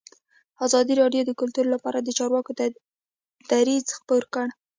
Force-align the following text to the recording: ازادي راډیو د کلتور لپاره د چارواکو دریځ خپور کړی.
ازادي 0.65 0.93
راډیو 1.01 1.21
د 1.25 1.31
کلتور 1.41 1.65
لپاره 1.75 1.99
د 2.01 2.09
چارواکو 2.17 2.51
دریځ 3.51 3.85
خپور 3.97 4.23
کړی. 4.33 4.51